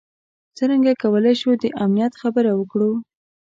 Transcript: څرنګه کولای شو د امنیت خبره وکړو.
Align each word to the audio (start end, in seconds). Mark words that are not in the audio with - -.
څرنګه 0.57 0.91
کولای 1.03 1.33
شو 1.41 1.51
د 1.63 1.65
امنیت 1.83 2.13
خبره 2.21 2.51
وکړو. 2.55 2.91